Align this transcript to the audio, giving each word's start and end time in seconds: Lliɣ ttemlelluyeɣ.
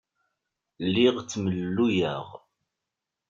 Lliɣ 0.87 1.15
ttemlelluyeɣ. 1.21 2.25